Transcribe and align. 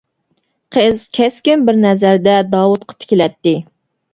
قىز 0.77 1.03
كەسكىن 1.17 1.67
بىر 1.67 1.79
نەزەردە 1.83 2.39
داۋۇتقا 2.57 2.99
تىكىلەتتى. 3.05 3.55